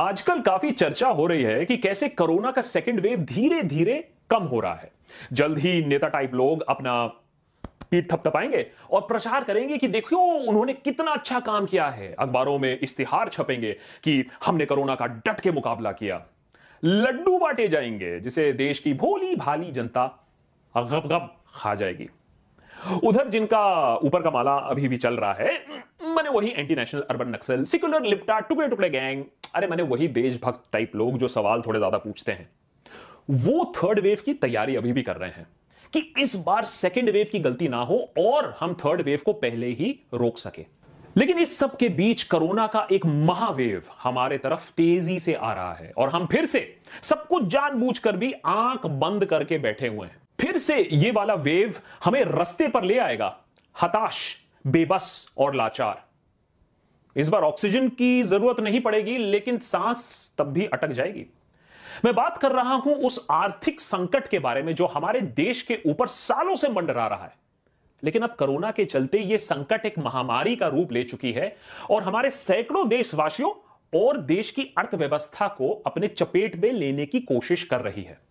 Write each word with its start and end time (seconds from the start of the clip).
आजकल 0.00 0.40
काफ़ी 0.40 0.70
चर्चा 0.70 1.08
हो 1.08 1.26
रही 1.26 1.42
है 1.42 1.64
कि 1.64 1.76
कैसे 1.76 2.08
कोरोना 2.08 2.50
का 2.50 2.62
सेकेंड 2.62 3.00
वेव 3.00 3.18
धीरे 3.20 3.62
धीरे 3.62 3.94
कम 4.30 4.42
हो 4.42 4.60
रहा 4.60 4.74
है। 4.74 4.90
जल्द 5.32 5.58
ही 5.58 5.84
नेता 5.84 6.08
टाइप 6.08 6.34
लोग 6.34 6.62
अपना 6.68 7.06
पीठ 7.90 8.10
थपथपाएँगे 8.12 8.66
और 8.90 9.00
प्रचार 9.00 9.44
करेंगे 9.44 9.78
कि 9.78 9.88
देखियो 9.88 10.20
उन्होंने 10.20 10.72
कितना 10.72 11.12
अच्छा 11.12 11.40
काम 11.40 11.66
किया 11.66 11.88
है। 11.88 12.12
अखबारों 12.18 12.58
में 12.58 12.78
इश्तिहार 12.78 13.28
छपेंगे 13.28 13.72
कि 14.04 14.24
हमने 14.46 14.66
कोरोना 14.66 14.94
का 14.94 15.06
डट 15.06 15.40
के 15.40 15.52
मुकाबला 15.52 15.92
किया। 15.92 16.22
लड्डू 16.84 17.38
बांटे 17.38 17.68
जाएँगे, 17.68 18.20
जिसे 18.20 18.52
देश 18.52 18.78
की 18.78 18.94
भोली 18.94 19.36
भाली 19.36 19.70
जनता 19.72 20.06
गप 20.74 21.06
गप 21.06 21.36
खा 21.54 21.74
जाएगी। 21.74 22.08
उधर 23.02 23.28
जिनका 23.28 23.94
ऊपर 23.96 24.22
का 24.22 24.30
माला 24.30 24.52
अभी 24.52 24.88
भी 24.88 24.96
चल 24.98 25.14
रहा 25.16 25.32
है, 25.34 25.52
मैंने 26.06 26.30
वही 26.30 26.50
anti 26.50 26.74
national 26.74 27.02
urban 27.02 27.28
Naxal 27.28 27.64
sickular 27.64 28.04
लिप्टा 28.04 28.38
टुकड़े 28.40 28.68
टुकड़े 28.68 28.90
गैंग 28.90 29.24
अरे 29.54 29.66
मैंने 29.66 29.82
वही 29.84 30.08
देशभक्त 30.10 30.62
टाइप 30.72 30.96
लोग 30.96 31.18
जो 31.18 31.28
सवाल 31.28 31.62
थोड़े 31.62 31.78
ज़्यादा 31.78 31.98
पूछते 31.98 32.32
हैं। 32.32 32.48
वो 33.30 33.72
थर्ड 33.76 33.98
वेव 34.00 34.22
की 34.24 34.34
तैयारी 34.36 34.76
अभी 34.76 34.92
भी 34.92 35.02
कर 35.02 35.16
रहे 35.16 35.30
हैं 35.30 35.46
कि 35.92 36.00
इस 36.18 36.36
बार 36.46 36.64
सेकेंड 36.66 37.10
वेव 37.10 37.26
की 37.32 37.38
गलती 37.40 37.68
ना 37.68 37.80
हो 37.82 37.98
और 38.18 38.54
हम 38.60 38.74
थर्ड 38.84 39.00
वेव 39.02 39.20
को 39.24 39.32
पहले 39.34 39.66
ही 39.70 39.98
रोक 40.14 40.38
सके। 40.38 40.64
लेकिन 41.16 41.38
इस 41.38 41.58
सब 41.58 41.76
के 41.76 41.88
बीच 41.90 42.22
कोरोना 42.24 42.66
का 42.66 42.86
एक 42.92 43.06
महावेव 43.06 43.82
हमारे 44.02 44.38
तरफ़ 44.38 44.70
तेज़ी 44.76 45.18
से 45.18 45.34
आ 45.34 45.52
रहा 45.52 45.72
है 45.74 45.92
और 45.98 46.08
हम 46.08 46.26
फिर 46.26 46.46
से 46.46 46.60
सब 47.02 47.26
कुछ 47.26 47.44
जानबूझकर 47.44 48.16
भी 48.16 48.32
आँख 48.46 48.86
बंद 48.86 49.24
करके 49.24 49.58
बैठे 49.58 49.88
हुए 49.88 50.06
हैं। 50.06 50.16
फिर 50.40 50.58
से 50.58 50.88
ये 50.92 51.10
वाला 51.10 51.34
वेव 51.34 51.74
हमें 52.04 52.24
रस्ते 52.24 52.68
पर 52.68 52.84
ले 52.84 52.98
आएगा। 52.98 53.36
हताश, 53.82 54.36
बेबस 54.66 55.32
और 55.38 55.54
लाचार। 55.54 56.04
इस 57.16 57.28
बार 57.28 57.42
ऑक्सीजन 57.42 57.88
की 57.88 58.22
ज़रूरत 58.22 58.60
नहीं 58.60 58.80
पड़ेगी, 58.80 59.18
लेकिन 59.18 59.58
सांस 59.58 60.32
तब 60.38 60.44
भी 60.44 60.66
अटक 60.66 60.88
जाएगी। 60.88 61.26
मैं 62.04 62.14
बात 62.14 62.38
कर 62.38 62.52
रहा 62.52 62.74
हूँ 62.74 62.94
उस 62.94 63.26
आर्थिक 63.30 63.80
संकट 63.80 64.28
के 64.28 64.38
बारे 64.38 64.62
में 64.62 64.74
जो 64.74 64.86
हमारे 64.86 65.20
देश 65.20 65.62
के 65.62 65.78
ऊपर 65.86 66.06
सालों 66.06 66.54
से 66.54 66.68
मंडरा 66.68 67.06
रहा 67.06 67.24
है। 67.24 67.34
लेकिन 68.04 68.22
अब 68.22 68.36
कोरोना 68.38 68.70
के 68.70 68.84
चलते 68.84 69.18
यह 69.18 69.36
संकट 69.36 69.86
एक 69.86 69.98
महामारी 69.98 70.56
का 70.56 70.66
रूप 70.66 70.92
ले 70.92 71.02
चुकी 71.04 71.32
है 71.32 71.56
और 71.90 72.02
हमारे 72.02 72.30
सैकड़ों 72.30 72.88
देशवासियों 72.88 73.52
और 74.00 74.16
देश 74.16 74.50
की 74.50 74.74
अर्थव्यवस्था 74.78 75.48
को 75.48 75.82
अपने 75.86 76.08
चपेट 76.08 76.56
में 76.56 76.72
लेने 76.72 77.06
की 77.06 77.20
कोशिश 77.20 77.64
कर 77.64 77.80
रही 77.80 78.02
है। 78.02 78.29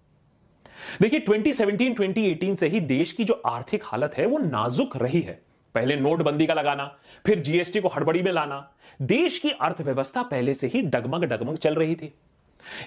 देखिए 1.01 1.19
2017 1.19 1.95
2018 1.95 2.55
से 2.55 2.67
ही 2.67 2.79
देश 2.79 3.11
की 3.11 3.23
जो 3.23 3.41
आर्थिक 3.45 3.83
हालत 3.85 4.17
है, 4.17 4.25
वो 4.25 4.37
नाजुक 4.37 4.97
रही 4.97 5.21
है। 5.21 5.41
पहले 5.75 5.95
नोटबंदी 5.95 6.45
का 6.45 6.53
लगाना, 6.53 6.85
फिर 7.25 7.39
जीएसटी 7.39 7.79
को 7.79 7.87
हड़बड़ी 7.87 8.21
में 8.21 8.31
लाना। 8.31 8.71
देश 9.01 9.37
की 9.39 9.49
अर्थव्यवस्था 9.51 10.23
पहले 10.23 10.53
से 10.53 10.67
ही 10.67 10.81
डगमग 10.81 11.23
डगमग 11.23 11.57
चल 11.57 11.75
रही 11.75 11.95
थी। 11.95 12.13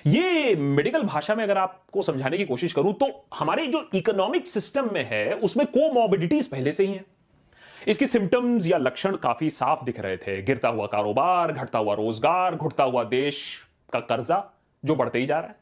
ये 0.06 0.54
मेडिकल 0.54 1.02
भाषा 1.02 1.34
में 1.34 1.44
अगर 1.44 1.58
आपको 1.58 2.02
समझाने 2.02 2.38
की 2.38 2.44
कोशिश 2.44 2.72
करूँ 2.72 2.92
तो 2.94 3.26
हमारे 3.34 3.66
जो 3.66 3.88
इकोनॉमिक 3.94 4.46
सिस्टम 4.46 4.90
में 4.94 5.04
है, 5.04 5.34
उसमें 5.34 5.66
कोमोबिडिटीज 5.66 6.46
पहले 6.46 6.72
से 6.72 6.86
ही 6.86 6.92
है। 6.92 7.04
इसकी 7.88 8.06
सिम्टम्स 8.06 8.66
या 8.66 8.78
लक्षण 8.78 9.16
काफ़ी 9.16 9.50
साफ़ 9.50 9.84
दिख 9.84 10.00
रहे 10.00 10.16
थे। 10.16 10.42
गिरता 10.42 10.68
हुआ 10.68 10.86
कारोबार, 10.86 11.52
घटता 11.52 11.78
हुआ 11.78 11.94
रोज़गार, 11.94 12.54
घुटता 12.54 12.84
हुआ 12.84 13.04
देश 13.04 13.58
का 13.92 14.00
कर्जा, 14.00 14.44
जो 14.84 14.96
बढ़ते 14.96 15.18
ही 15.18 15.26
जा 15.26 15.38
रहा 15.38 15.48
है। 15.48 15.56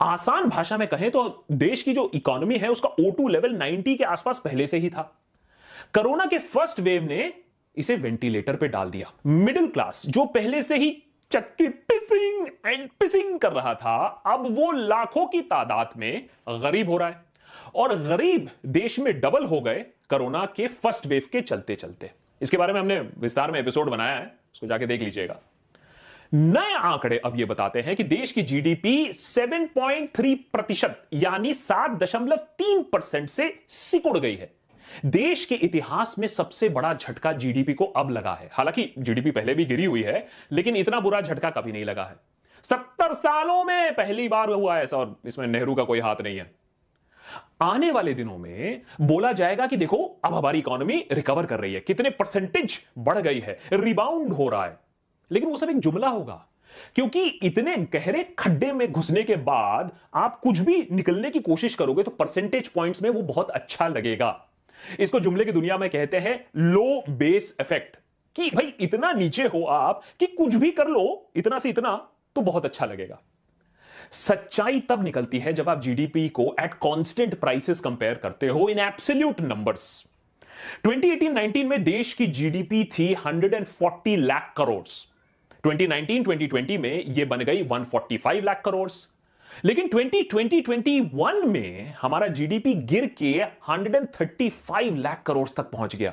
आसान 0.00 0.44
भाषा 0.44 0.76
में 0.78 0.88
कहें 0.88 1.10
तो 1.10 1.44
देश 1.52 1.82
की 1.82 1.92
जो 1.92 2.10
इकोनॉमी 2.14 2.58
है, 2.58 2.68
उसका 2.68 2.88
ओ 2.88 3.28
लेवल 3.28 3.54
90 3.54 3.96
के 3.96 4.04
आसपास 4.04 4.38
पहले 4.38 4.66
से 4.66 4.78
ही 4.78 4.90
था। 4.90 5.02
कोरोना 5.94 6.26
के 6.26 6.38
फ़र्स्ट 6.38 6.80
वेव 6.80 7.02
ने 7.02 7.32
इसे 7.76 7.96
वेंटिलेटर 7.96 8.56
पे 8.56 8.68
डाल 8.68 8.90
दिया। 8.90 9.12
मिडिल 9.26 9.66
क्लास 9.66 10.02
जो 10.06 10.24
पहले 10.24 10.62
से 10.62 10.76
ही 10.76 11.02
चक्की 11.30 11.68
पिसिंग 11.68 12.46
एंड 12.66 12.88
पिसिंग 13.00 13.38
कर 13.38 13.52
रहा 13.52 13.74
था, 13.74 14.22
अब 14.26 14.46
वो 14.56 14.72
लाखों 14.72 15.26
की 15.26 15.40
तादाद 15.40 15.90
में 15.96 16.26
गरीब 16.48 16.90
हो 16.90 16.96
रहा 16.96 17.08
है। 17.08 17.24
और 17.74 17.98
गरीब 17.98 18.50
देश 18.66 18.98
में 18.98 19.20
डबल 19.20 19.44
हो 19.44 19.60
गए 19.60 19.84
कोरोना 20.10 20.44
के 20.46 20.66
फ़र्स्ट 20.66 21.06
वेव 21.06 21.22
के 21.32 21.40
चलते 21.40 21.74
चलते 21.74 22.10
इसके 22.42 22.56
बारे 22.56 22.72
में 22.72 22.80
हमने 22.80 23.00
विस्तार 23.00 23.50
में 23.50 23.60
एपिसोड 23.60 23.90
बनाया 23.90 24.16
है, 24.16 24.34
उसको 24.54 24.66
जाके 24.66 24.86
देख 24.86 25.02
लीजिएगा। 25.02 25.36
नए 26.34 26.74
आंकड़े 26.74 27.18
अब 27.18 27.40
यह 27.40 27.46
बताते 27.46 27.80
हैं 27.80 27.96
कि 27.96 28.02
देश 28.02 28.32
की 28.32 28.42
जीडीपी 28.42 29.12
7.3 29.12 30.34
प्रतिशत, 30.34 31.02
यानी 31.12 31.54
7.3 31.54 32.82
परसेंट 32.82 33.28
से 33.28 33.60
सिकुड़ 33.68 34.18
गई 34.18 34.36
है। 34.36 34.54
देश 35.04 35.44
के 35.44 35.54
इतिहास 35.54 36.18
में 36.18 36.28
सबसे 36.28 36.68
बड़ा 36.68 36.94
झटका 36.94 37.32
जीडीपी 37.32 37.74
को 37.74 37.84
अब 37.84 38.10
लगा 38.10 38.34
है। 38.34 38.50
हालाँकि 38.52 38.94
जीडीपी 38.98 39.30
पहले 39.30 39.54
भी 39.54 39.64
गिरी 39.64 39.84
हुई 39.84 40.02
है, 40.02 40.26
लेकिन 40.52 40.76
इतना 40.76 41.00
बुरा 41.00 41.20
झटका 41.20 41.50
कभी 41.50 41.72
नहीं 41.72 41.84
लगा 41.84 42.04
है। 42.04 42.16
सत्तर 42.62 43.12
सालों 43.12 43.64
में 43.64 43.94
पहली 43.94 44.28
बार 44.28 44.50
हुआ 44.50 44.76
है 44.76 44.84
और 44.84 45.20
इसमें 45.26 45.46
नेहरू 45.46 45.74
का 45.74 45.84
कोई 45.84 46.00
हाथ 46.00 46.16
नहीं 46.20 46.38
है। 46.38 46.54
आने 47.62 47.90
वाले 47.90 48.14
दिनों 48.14 48.38
में 48.38 48.82
बोला 49.00 49.32
जाएगा 49.32 49.66
कि 49.66 49.76
देखो, 49.76 50.20
अब 50.24 50.34
हमारी 50.34 50.58
इकोनॉमी 50.58 51.08
रिकवर 51.12 51.46
कर 51.46 51.60
रही 51.60 51.74
है। 51.74 51.80
कितने 51.80 52.10
परसेंटेज 52.10 52.80
बढ़ 52.98 53.18
गई 53.18 53.40
है, 53.40 53.58
रिबाउंड 53.72 54.32
हो 54.32 54.48
रहा 54.48 54.64
है। 54.64 54.85
लेकिन 55.30 55.48
वो 55.48 55.56
सब 55.56 55.70
एक 55.70 55.78
जुमला 55.78 56.08
होगा। 56.08 56.44
क्योंकि 56.94 57.22
इतने 57.42 57.76
गहरे 57.92 58.22
खड्डे 58.38 58.72
में 58.72 58.90
घुसने 58.92 59.22
के 59.22 59.36
बाद 59.36 59.90
आप 60.14 60.40
कुछ 60.40 60.58
भी 60.58 60.86
निकलने 60.92 61.30
की 61.30 61.40
कोशिश 61.40 61.74
करोगे 61.74 62.02
तो 62.02 62.10
परसेंटेज 62.10 62.68
पॉइंट्स 62.68 63.02
में 63.02 63.10
वो 63.10 63.22
बहुत 63.22 63.50
अच्छा 63.50 63.88
लगेगा। 63.88 64.48
इसको 65.00 65.20
जुमले 65.20 65.44
की 65.44 65.52
दुनिया 65.52 65.78
में 65.78 65.88
कहते 65.90 66.16
हैं 66.16 66.34
लो 66.56 67.04
बेस 67.10 67.56
इफ़ेक्ट 67.60 67.96
कि 68.36 68.50
भाई 68.50 68.74
इतना 68.80 69.12
नीचे 69.12 69.42
हो 69.44 69.62
आप 69.64 70.02
कि 70.20 70.26
कुछ 70.26 70.54
भी 70.54 70.70
कर 70.70 70.88
लो, 70.88 71.30
इतना 71.36 71.58
से 71.58 71.70
इतना 71.70 71.96
तो 72.36 72.40
बहुत 72.40 72.64
अच्छा 72.64 72.86
लगेगा। 72.86 73.18
सच्चाई 74.12 74.80
तब 74.80 75.02
निकलती 75.04 75.38
है 75.38 75.52
जब 75.52 75.68
आप 75.68 75.80
जीडीपी 75.82 76.28
को 76.28 76.44
एट 76.60 76.74
कांस्टेंट 76.74 77.34
प्राइसेस 77.34 77.80
कंपेयर 77.80 78.14
करते 78.14 78.48
हो 78.48 78.68
इन 78.68 78.78
एब्सोल्यूट 78.78 79.40
नंबर्स 79.40 80.06
2018-19 80.86 81.64
में 81.64 81.82
देश 81.84 82.12
की 82.12 82.26
जीडीपी 82.26 82.84
थी 82.84 83.14
140 83.14 84.16
लाख 84.16 84.52
करोड़ 84.56 84.82
2019-2020 85.66 86.78
में 86.78 87.04
यह 87.08 87.26
बन 87.26 87.40
गई 87.40 87.62
145 87.64 88.42
लाख 88.44 88.62
करोड़ 88.64 88.90
लेकिन 89.64 89.88
2020-21 89.88 91.44
में 91.46 91.94
हमारा 92.00 92.26
जीडीपी 92.28 92.74
गिर 92.86 93.06
के 93.18 93.32
135 93.70 94.96
लाख 94.98 95.22
करोड़ 95.26 95.48
तक 95.56 95.70
पहुँच 95.70 95.96
गया। 95.96 96.12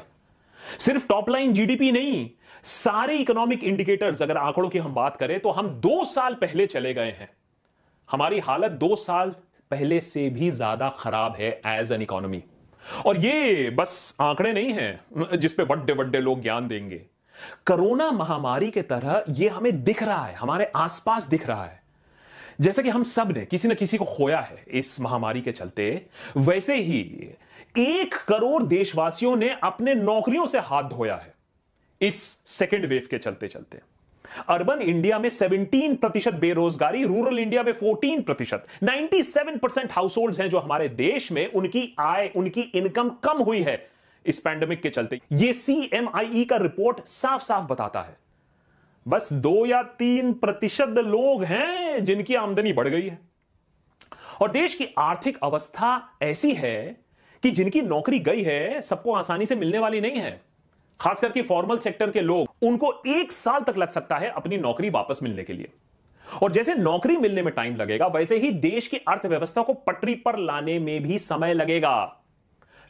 सिर्फ़ 0.79 1.07
टॉप 1.07 1.29
लाइन 1.29 1.53
जीडीपी 1.53 1.91
नहीं, 1.91 2.29
सारे 2.63 3.17
इकोनॉमिक 3.17 3.63
इंडिकेटर्स 3.63 4.21
अगर 4.21 4.37
आंकड़ों 4.37 4.69
की 4.69 4.79
हम 4.79 4.93
बात 4.93 5.17
करें 5.17 5.39
तो 5.39 5.51
हम 5.51 5.69
दो 5.79 6.03
साल 6.05 6.33
पहले 6.35 6.65
चले 6.67 6.93
गए 6.93 7.11
हैं। 7.11 7.29
हमारी 8.09 8.39
हालत 8.39 8.71
दो 8.79 8.95
साल 8.97 9.35
पहले 9.71 9.99
से 10.01 10.29
भी 10.29 10.49
ज़्यादा 10.51 10.89
खराब 10.99 11.35
है 11.35 11.49
एज 11.67 11.91
एन 11.91 12.01
इकोनॉमी 12.01 12.43
और 13.05 13.17
ये 13.17 13.69
बस 13.71 14.15
आंकड़े 14.21 14.53
नहीं 14.53 14.73
हैं 14.73 15.37
जिसपे 15.37 15.63
बड्डे 15.65 15.93
बड्डे 15.93 16.19
लोग 16.21 16.41
ज्ञान 16.41 16.67
देंगे। 16.67 17.01
कोरोना 17.67 18.11
महामारी 18.11 18.71
के 18.71 18.81
तरह 18.81 19.23
ये 19.29 19.49
हमें 19.49 19.83
दिख 19.83 20.03
रहा 20.03 20.25
है, 20.25 20.33
हमारे 20.33 20.71
आसपास 20.75 21.23
दिख 21.23 21.47
रहा 21.47 21.65
है। 21.65 21.83
जैसे 22.61 22.83
कि 22.83 22.89
हम 22.89 23.03
सबने, 23.03 23.45
किसी 23.45 23.67
न 23.67 23.73
किसी 23.73 23.97
को 23.97 24.05
खोया 24.05 24.39
है 24.39 24.63
इस 24.67 25.01
महामारी 25.01 25.41
के 25.41 25.51
चलते, 25.51 26.05
वैसे 26.37 26.75
ही 26.75 27.29
एक 27.77 28.15
करोड़ 28.15 28.63
देशवासियों 28.63 29.35
ने 29.35 29.49
अपने 29.63 29.95
नौकरियों 29.95 30.45
से 30.45 30.59
हाथ 30.59 30.83
धोया 30.83 31.15
है 31.15 31.33
इस 32.01 32.21
सेकेंड 32.45 32.85
वेव 32.85 33.07
के 33.11 33.17
चलते 33.17 33.47
चलते। 33.47 33.79
अर्बन 34.49 34.81
इंडिया 34.81 35.19
में 35.19 35.29
17 35.29 35.95
प्रतिशत 35.95 36.33
बेरोजगारी, 36.33 37.03
रूरल 37.03 37.39
इंडिया 37.39 37.63
में 37.63 37.71
14 37.71 38.21
प्रतिशत। 38.21 38.65
97 38.83 39.57
परसेंट 39.57 39.91
हाउस 39.91 40.17
होल्ड 40.17 40.35
हैं 40.35 40.49
जो 40.49 40.59
हमारे 40.59 40.89
देश 40.89 41.31
में, 41.31 41.51
उनकी 41.51 41.95
आय, 41.99 42.31
उनकी 42.35 42.61
इनकम 42.61 43.09
कम 43.09 43.37
हुई 43.37 43.61
है। 43.61 43.92
इस 44.25 44.39
पैंडमिक 44.39 44.81
के 44.81 44.89
चलते। 44.89 45.19
यह 45.31 45.53
सीएमआई 45.53 46.45
का 46.45 46.57
रिपोर्ट 46.57 47.05
साफ़ 47.05 47.41
साफ़ 47.41 47.65
बताता 47.65 48.01
है। 48.01 48.17
बस 49.07 49.33
दो 49.33 49.65
या 49.65 49.83
तीन 49.83 50.33
प्रतिशत 50.33 50.87
लोग 50.87 51.43
हैं 51.43 52.05
जिनकी 52.05 52.35
आमदनी 52.35 52.73
बढ़ 52.73 52.87
गई 52.87 53.07
है। 53.07 53.19
और 54.41 54.51
देश 54.51 54.75
की 54.75 54.87
आर्थिक 54.97 55.37
अवस्था 55.43 56.17
ऐसी 56.21 56.53
है 56.53 56.97
कि 57.43 57.51
जिनकी 57.51 57.81
नौकरी 57.81 58.19
गई 58.19 58.41
है, 58.41 58.81
सबको 58.81 59.13
आसानी 59.13 59.45
से 59.45 59.55
मिलने 59.55 59.79
वाली 59.79 60.01
नहीं 60.01 60.17
है। 60.17 60.41
खास 60.99 61.21
करके 61.21 61.41
फॉर्मल 61.41 61.77
सेक्टर 61.77 62.11
के 62.11 62.21
लोग, 62.21 62.47
उनको 62.61 63.03
एक 63.07 63.31
साल 63.31 63.61
तक 63.61 63.77
लग 63.77 63.89
सकता 63.89 64.17
है 64.17 64.29
अपनी 64.29 64.57
नौकरी 64.57 64.89
वापस 64.89 65.19
मिलने 65.23 65.43
के 65.43 65.53
लिए। 65.53 65.69
और 66.43 66.51
जैसे 66.51 66.75
नौकरी 66.75 67.17
मिलने 67.17 67.41
में 67.41 67.53
टाइम 67.53 67.75
लगेगा, 67.75 68.07
वैसे 68.07 68.37
ही 68.37 68.51
देश 68.51 68.87
की 68.87 68.97
अर्थव्यवस्था 68.97 69.61
को 69.61 69.73
पटरी 69.73 70.15
पर 70.15 70.37
लाने 70.37 70.79
में 70.79 71.03
भी 71.03 71.19
समय 71.19 71.53
लगेगा। 71.53 72.22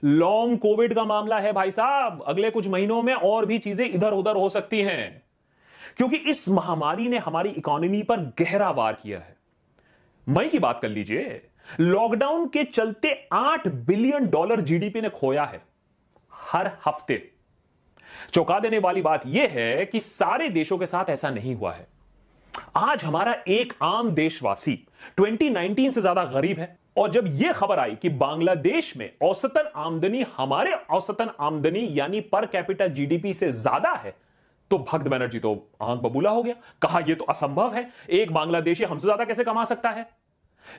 लॉन्ग 0.04 0.58
कोविड 0.60 0.94
का 0.94 1.04
मामला 1.04 1.40
है 1.40 1.52
भाई 1.54 1.72
साहब। 1.72 2.24
अगले 2.28 2.50
कुछ 2.50 2.68
महीनों 2.68 3.02
में 3.02 3.14
और 3.14 3.46
भी 3.46 3.58
चीज़ें 3.60 3.86
इधर 3.86 4.14
उधर 4.14 4.36
हो 4.36 4.50
सकती 4.50 4.82
हैं। 4.82 5.24
क्योंकि 5.98 6.18
इस 6.18 6.48
महामारी 6.50 7.08
ने 7.08 7.18
हमारी 7.18 7.50
इकोनॉमी 7.50 8.02
पर 8.04 8.20
गहरा 8.40 8.70
वार 8.72 8.94
किया 8.94 9.20
है। 9.20 9.36
मई 10.28 10.50
की 10.50 10.60
बात 10.60 10.80
कर 10.80 10.90
लीजिए 10.90 11.42
लॉकडाउन 11.80 12.48
के 12.48 12.64
चलते 12.64 13.14
आठ 13.34 13.68
बिलियन 13.68 14.30
डॉलर 14.30 14.62
जीडीपी 14.62 15.02
ने 15.02 15.10
खोया 15.10 15.44
है 15.44 15.62
हर 16.34 16.72
हफ़्ते। 16.86 17.22
चौंका 18.34 18.60
देने 18.60 18.80
वाली 18.80 19.02
बात 19.02 19.22
यह 19.26 19.50
है 19.52 19.86
कि 19.86 20.00
सारे 20.00 20.50
देशों 20.50 20.78
के 20.78 20.86
साथ 20.86 21.10
ऐसा 21.10 21.30
नहीं 21.30 21.56
हुआ 21.56 21.74
है। 21.74 21.88
आज 22.76 23.04
हमारा 23.04 23.36
एक 23.48 23.74
आम 23.82 24.10
देशवासी 24.12 24.78
2019 25.18 25.92
से 25.92 26.02
ज़्यादा 26.02 26.24
गरीब 26.26 26.60
है। 26.60 26.78
और 26.98 27.10
जब 27.12 27.28
यह 27.34 27.54
खबर 27.54 27.80
आई 27.80 27.96
कि 27.96 28.10
बांग्लादेश 28.10 28.96
में 28.98 29.10
औसतन 29.24 29.72
आमदनी, 29.76 30.26
हमारे 30.38 30.74
औसतन 30.74 31.30
आमदनी 31.40 31.88
यानी 31.92 32.20
पर 32.24 32.46
कैपिटल 32.46 32.90
जीडीपी 32.90 33.34
से 33.34 33.52
ज़्यादा 33.52 33.92
है 33.94 34.16
तो 34.72 34.78
भक्त 34.80 35.08
बनर्जी 35.08 35.40
तो 35.40 35.54
आँख 35.82 36.02
बबूला 36.02 36.30
हो 36.30 36.44
गया। 36.44 36.56
कहा 36.82 37.00
यह 37.00 37.16
तो 37.16 37.24
असंभव 37.26 37.74
है। 37.74 37.90
एक 38.12 38.32
बांग्लादेशी 38.34 38.84
हमसे 38.84 39.04
ज़्यादा 39.04 39.26
कैसे 39.26 39.44
कमा 39.44 39.64
सकता 39.64 39.90
है? 39.90 40.08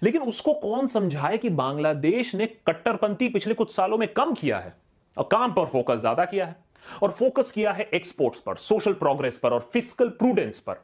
लेकिन 0.03 0.23
उसको 0.23 0.53
कौन 0.55 0.87
समझाए 0.87 1.39
कि 1.39 1.49
बांग्लादेश 1.51 2.35
ने 2.35 2.47
कट्टरपंथी 2.67 3.29
पिछले 3.29 3.55
कुछ 3.55 3.75
सालों 3.75 3.99
में 3.99 4.07
कम 4.09 4.35
किया 4.35 4.59
है 4.59 4.75
और 5.17 5.29
काम 5.33 5.53
पर 5.53 5.67
फोकस 5.67 5.99
ज़्यादा 6.01 6.25
किया 6.25 6.47
है 6.47 6.57
और 7.03 7.11
फोकस 7.11 7.51
किया 7.51 7.73
है 7.73 7.89
एक्सपोर्ट्स 7.95 8.39
पर 8.39 8.57
सोशल 8.57 8.93
प्रोग्रेस 8.95 9.39
पर 9.39 9.53
और 9.53 9.61
फ़िज़िकल 9.73 10.09
प्रूडेंस 10.11 10.61
पर। 10.61 10.81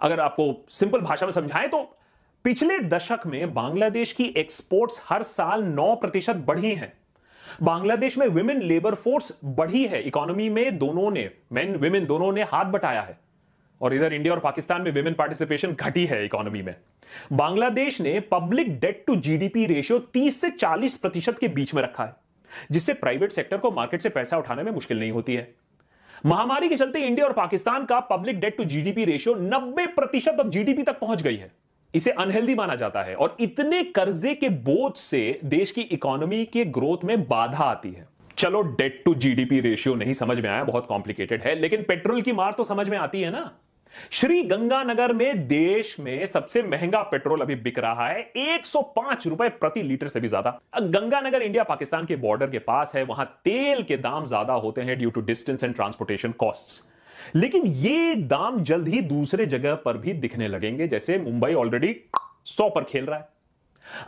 अगर 0.00 0.20
आपको 0.20 0.54
सिंपल 0.70 1.00
भाषा 1.00 1.26
में 1.26 1.32
समझाएँ 1.32 1.68
तो 1.68 1.82
पिछले 2.44 2.78
दशक 2.78 3.20
में 3.26 3.54
बांग्लादेश 3.54 4.12
की 4.12 4.24
एक्सपोर्ट्स 4.24 5.02
हर 5.08 5.22
साल 5.22 5.62
9 5.62 5.94
प्रतिशत 5.94 6.36
बढ़ी 6.36 6.74
हैं। 6.74 6.92
बांग्लादेश 7.62 8.18
में 8.18 8.26
विमेन 8.28 8.62
लेबर 8.62 8.94
फोर्स 8.94 9.40
बढ़ी 9.44 9.86
है। 9.86 10.02
इकोनॉमी 10.02 10.48
में 10.48 10.78
दोनों 10.78 11.10
ने 11.10 11.30
मेन 11.52 11.76
विमेन 11.76 12.06
दोनों 12.06 12.32
ने 12.32 12.42
हाथ 12.42 12.64
बटाया 12.64 13.02
है। 13.02 13.18
और 13.80 13.94
इधर 13.94 14.12
इंडिया 14.12 14.34
और 14.34 14.40
पाकिस्तान 14.40 14.82
में 14.82 14.90
विमेन 14.90 15.14
पार्टिसिपेशन 15.14 15.72
घटी 15.72 16.06
है 16.06 16.24
इकोनॉमी 16.24 16.62
में। 16.62 16.74
बांग्लादेश 17.32 18.00
ने 18.00 18.20
public 18.20 18.80
debt 18.80 19.04
to 19.06 19.16
GDP 19.16 19.66
ratio 19.66 19.98
30 19.98 20.40
से 20.40 20.50
40 20.50 20.96
प्रतिशत 20.96 21.38
के 21.38 21.48
बीच 21.48 21.74
में 21.74 21.82
रखा 21.82 22.04
है, 22.04 22.14
जिससे 22.70 22.92
प्राइवेट 22.92 23.32
सेक्टर 23.32 23.56
को 23.56 23.70
मार्केट 23.70 24.00
से 24.00 24.08
पैसा 24.08 24.38
उठाने 24.38 24.62
में 24.62 24.72
मुश्किल 24.72 25.00
नहीं 25.00 25.12
होती 25.12 25.34
है। 25.34 25.54
महामारी 26.26 26.68
के 26.68 26.76
चलते 26.76 26.98
इंडिया 26.98 27.26
और 27.26 27.32
पाकिस्तान 27.32 27.84
का 27.84 28.00
public 28.00 28.40
debt 28.40 28.56
to 28.56 28.64
GDP 28.64 29.04
ratio 29.04 29.34
90 29.34 29.86
प्रतिशत 29.86 30.36
ऑफ़ 30.40 30.48
जीडीपी 30.48 30.82
तक 30.82 30.98
पहुँच 30.98 31.22
गई 31.22 31.36
है। 31.36 31.61
इसे 31.94 32.10
अनहेल्दी 32.12 32.54
माना 32.54 32.74
जाता 32.74 33.02
है 33.02 33.14
और 33.14 33.36
इतने 33.40 33.82
कर्जे 33.94 34.34
के 34.34 34.48
बोझ 34.48 34.92
से 34.96 35.40
देश 35.46 35.70
की 35.70 35.80
इकोनॉमी 35.82 36.44
के 36.44 36.64
ग्रोथ 36.66 37.04
में 37.04 37.22
बाधा 37.28 37.64
आती 37.64 37.90
है। 37.90 38.06
चलो 38.38 38.62
डेट 38.62 39.02
टू 39.04 39.14
जीडीपी 39.14 39.60
रेशियो 39.60 39.94
नहीं 39.94 40.12
समझ 40.12 40.38
में 40.38 40.48
आया, 40.50 40.62
बहुत 40.64 40.86
कॉम्प्लिकेटेड 40.86 41.42
है, 41.42 41.54
लेकिन 41.54 41.82
पेट्रोल 41.82 42.22
की 42.22 42.32
मार 42.32 42.52
तो 42.52 42.64
समझ 42.64 42.88
में 42.88 42.96
आती 42.98 43.20
है 43.22 43.30
ना। 43.30 43.50
श्री 44.12 44.42
गंगानगर 44.42 45.12
में 45.12 45.46
देश 45.48 45.96
में 46.00 46.24
सबसे 46.26 46.62
महँगा 46.62 47.02
पेट्रोल 47.02 47.40
अभी 47.40 47.54
बिक 47.56 47.78
रहा 47.78 48.06
है 48.08 48.22
105 48.36 49.26
रुपए 49.26 49.48
प्रति 49.50 49.82
लीटर 49.82 50.08
से 50.08 50.20
भी 50.20 50.28
ज़्यादा। 50.28 50.58
गंगानगर 50.80 51.42
इंडिया 51.42 51.64
पाकिस्तान 51.64 52.06
के 52.06 52.16
बॉर्डर 52.16 52.50
के 52.50 52.58
पास 52.60 52.92
है, 52.94 53.02
वहाँ 53.02 53.26
तेल 53.44 53.82
के 53.82 53.96
दाम 53.98 54.24
ज़्यादा 54.24 54.54
होते 54.54 54.80
हैं 54.80 54.98
due 54.98 55.10
to 55.10 55.20
distance 55.22 55.64
and 55.64 55.74
transportation 55.74 56.32
costs 56.38 56.82
लेकिन 57.34 57.66
ये 57.66 58.14
दाम 58.14 58.62
जल्द 58.62 58.88
ही 58.88 59.00
दूसरे 59.02 59.46
जगह 59.46 59.74
पर 59.74 59.96
भी 59.96 60.12
दिखने 60.14 60.48
लगेंगे 60.48 60.88
जैसे 60.88 61.18
मुंबई 61.18 61.54
ऑलरेडी 61.54 61.94
सौ 62.46 62.68
पर 62.70 62.84
खेल 62.84 63.04
रहा 63.04 63.18
है। 63.18 63.28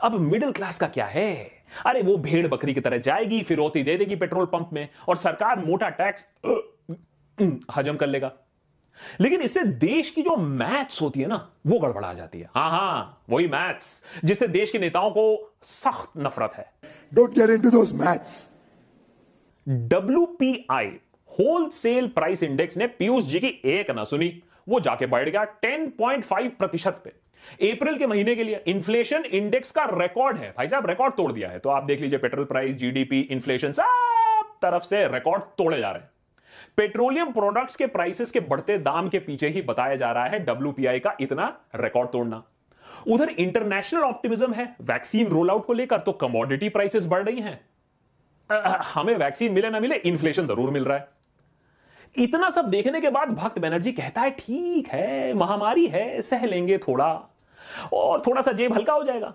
अब 0.02 0.18
मिडिल 0.20 0.52
क्लास 0.52 0.78
का 0.78 0.86
क्या 0.88 1.06
है? 1.06 1.50
अरे 1.86 2.02
वो 2.02 2.16
भेड़ 2.18 2.46
बकरी 2.48 2.74
की 2.74 2.80
तरह 2.80 2.98
जाएगी 2.98 3.42
फिरौती 3.42 3.82
दे 3.82 3.96
देगी 3.96 4.16
पेट्रोल 4.16 4.46
पंप 4.46 4.70
में 4.72 4.88
और 5.08 5.16
सरकार 5.16 5.64
मोटा 5.66 5.88
टैक्स 5.90 6.26
हजम 7.76 7.96
कर 7.96 8.06
लेगा। 8.06 8.32
लेकिन 9.20 9.40
इससे 9.40 9.62
देश 9.64 10.10
की 10.10 10.22
जो 10.22 10.36
मैथ्स 10.36 11.00
होती 11.02 11.20
है 11.20 11.26
ना 11.26 11.36
वो 11.66 11.78
गड़बड़ा 11.78 12.12
जाती 12.14 12.40
है। 12.40 12.48
हाँ 12.54 12.70
हाँ 12.70 13.24
वही 13.30 13.46
मैथ्स 13.48 14.02
जिससे 14.24 14.48
देश 14.48 14.70
के 14.70 14.78
नेताओं 14.78 15.10
को 15.10 15.54
सख्त 15.62 16.18
नफरत 16.18 16.52
है। 16.56 16.70
Don't 17.14 17.34
get 17.34 17.50
into 17.50 17.70
those 17.70 17.92
maths 17.94 18.46
W 19.66 20.24
P 20.38 20.66
I 20.70 20.90
wholesale 21.38 22.08
price 22.08 22.42
index 22.42 22.76
ने 22.76 22.86
पीयूष 22.86 23.24
जी 23.24 23.40
की 23.40 23.60
एक 23.64 23.90
ना 23.90 24.04
सुनी। 24.04 24.42
वो 24.68 24.80
जाके 24.80 25.06
बैठ 25.06 25.28
गया 25.28 25.44
10.5 25.64 26.48
प्रतिशत 26.58 27.00
पे। 27.04 27.10
अप्रैल 27.70 27.98
के 27.98 28.06
महीने 28.06 28.34
के 28.34 28.44
लिए 28.44 28.62
इन्फ्लेशन 28.66 29.24
इंडेक्स 29.24 29.72
का 29.72 29.84
रिकॉर्ड 29.92 30.36
है। 30.36 30.50
भाई 30.50 30.68
साहब 30.68 30.86
रिकॉर्ड 30.86 31.14
तोड़ 31.14 31.32
दिया 31.32 31.48
है। 31.48 31.58
तो 31.58 31.70
आप 31.70 31.84
देख 31.84 32.00
लीजिए 32.00 32.18
पेट्रोल 32.18 32.44
प्राइस 32.44 32.74
जीडीपी 32.74 33.20
इन्फ्लेशन 33.20 33.72
सब 33.72 34.56
तरफ़ 34.62 34.82
से 34.82 35.06
रिकॉर्ड 35.08 35.42
तोड़े 35.58 35.78
जा 35.78 35.90
रहे 35.90 36.02
हैं। 36.02 36.10
पेट्रोलियम 36.76 37.32
प्रोडक्ट्स 37.32 37.76
के 37.76 37.86
प्राइसेस 37.86 38.30
के 38.30 38.40
बढ़ते 38.40 38.78
दाम 38.78 39.08
के 39.08 39.18
पीछे 39.18 39.48
ही 39.48 39.62
बताया 39.62 39.94
जा 39.94 40.12
रहा 40.12 40.24
है 40.24 40.38
डब्ल्यूपीआई 40.44 40.98
का 40.98 41.16
इतना 41.20 41.46
रिकॉर्ड 41.74 42.08
तोड़ना। 42.08 42.42
उधर 43.08 43.28
इंटरनेशनल 43.28 44.00
ऑप्टिमिज्म 44.00 44.52
है। 44.52 44.64
वैक्सीन 44.82 45.28
रोल 45.28 45.50
आउट 45.50 45.66
को 45.66 45.72
लेकर 45.72 46.00
तो 46.00 46.12
कमोडिटी 46.12 46.68
प्राइसेस 46.68 47.06
बढ़ 47.06 47.22
रही 47.22 47.40
हैं। 47.40 47.60
हमें 48.84 49.14
वैक्सीन 49.16 49.52
मिले 49.52 49.70
ना 49.70 49.80
मिले 49.80 49.96
इन्फ्लेशन 49.96 50.46
ज़रूर 50.46 50.70
मिल 50.70 50.84
रहा 50.84 50.96
है। 50.98 51.08
इतना 52.16 52.48
सब 52.50 52.68
देखने 52.70 53.00
के 53.00 53.10
बाद 53.10 53.28
भक्त 53.28 53.58
बनर्जी 53.58 53.92
कहता 53.92 54.20
है, 54.20 54.30
ठीक 54.30 54.88
है, 54.88 55.32
महामारी 55.34 55.86
है, 55.86 56.20
सह 56.22 56.44
लेंगे 56.46 56.78
थोड़ा 56.78 57.12
और 57.92 58.22
थोड़ा 58.26 58.42
सा 58.42 58.52
जेब 58.52 58.72
हल्का 58.72 58.92
हो 58.92 59.04
जाएगा। 59.04 59.34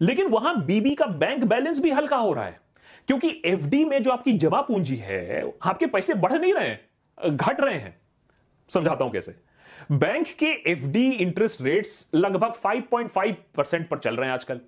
लेकिन 0.00 0.26
वहाँ 0.26 0.54
बीबी 0.66 0.94
का 0.94 1.06
बैंक 1.06 1.44
बैलेंस 1.44 1.80
भी 1.80 1.90
हल्का 1.90 2.16
हो 2.16 2.32
रहा 2.32 2.44
है, 2.44 2.60
क्योंकि 3.08 3.42
एफडी 3.44 3.84
में 3.84 4.02
जो 4.02 4.10
आपकी 4.10 4.32
जमा 4.34 4.60
पूंजी 4.60 4.96
है, 4.96 5.52
आपके 5.62 5.86
पैसे 5.86 6.14
बढ़ 6.14 6.32
नहीं 6.32 6.52
रहे 6.54 6.76
घट 7.18 7.60
रहे 7.60 7.78
हैं। 7.78 7.96
समझाता 8.70 9.04
हूँ 9.04 9.12
कैसे? 9.12 9.34
बैंक 9.92 10.26
के 10.38 10.46
एफडी 10.70 11.10
इंटरेस्ट 11.10 11.62
रेट्स 11.62 12.10
लगभग 12.14 12.54
5.5 12.56 13.34
परसेंट 13.56 13.88
पर 13.88 13.98
चल 13.98 14.16
रहे 14.16 14.26
हैं 14.26 14.34
आजकल। 14.34 14.60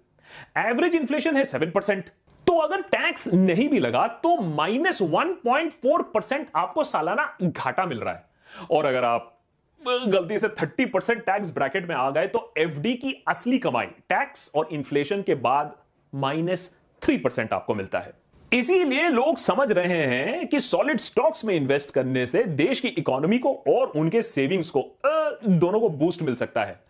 एवरेज 0.59 0.95
इन्फ्लेशन 0.95 1.37
है 1.37 1.45
7 1.45 1.73
परसेंट 1.73 2.11
अगर 2.59 2.83
टैक्स 2.91 3.27
नहीं 3.29 3.69
भी 3.69 3.79
लगा 3.79 4.07
तो 4.23 4.37
minus 4.43 5.03
one 5.03 5.33
point 5.45 5.73
four 5.73 6.03
percent 6.15 6.47
आपको 6.57 6.85
सालाना 6.85 7.33
घाटा 7.43 7.85
मिल 7.87 7.99
रहा 7.99 8.15
है। 8.15 8.67
और 8.71 8.87
अगर 8.87 9.05
आप 9.05 9.35
गलती 9.81 10.39
से 10.39 10.49
30 10.51 10.87
परसेंट 10.87 11.21
टैक्स 11.21 11.51
ब्रैकेट 11.55 11.89
में 11.89 11.95
आ 11.97 12.09
गए 12.11 12.27
तो 12.27 12.53
एफडी 12.59 12.95
की 12.95 13.13
असली 13.29 13.59
कमाई 13.59 13.87
टैक्स 14.09 14.51
और 14.55 14.69
इन्फ्लेशन 14.73 15.23
के 15.23 15.35
बाद 15.37 15.75
माइनस 16.13 16.69
थ्री 17.03 17.17
परसेंट 17.19 17.53
आपको 17.53 17.75
मिलता 17.75 17.99
है। 17.99 18.13
इसीलिए 18.53 19.09
लोग 19.09 19.37
समझ 19.37 19.71
रहे 19.73 20.05
हैं 20.07 20.47
कि 20.49 20.61
सॉलिड 20.61 20.99
स्टॉक्स 20.99 21.45
में 21.45 21.55
इन्वेस्ट 21.55 21.91
करने 21.91 22.27
से 22.27 22.43
देश 22.45 22.81
की 22.81 22.89
इकोनॉमी 22.89 23.39
को 23.39 23.53
और 23.69 23.93
उनके 23.97 24.23
सेविंग्स 24.23 24.71
को 24.71 24.81
दोनों 25.47 25.81
को 25.81 25.89
बूस्ट 25.89 26.23
मिल 26.23 26.35
सकता 26.35 26.65
है। 26.65 26.81